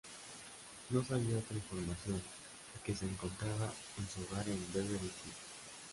No 0.89 1.05
sabía 1.05 1.37
otra 1.37 1.57
información" 1.57 2.15
y 2.19 2.83
que 2.83 2.95
se 2.95 3.05
encontraba 3.05 3.71
en 3.99 4.09
su 4.09 4.21
hogar 4.33 4.49
en 4.49 4.73
Beverly 4.73 4.97
Hills. 4.97 5.37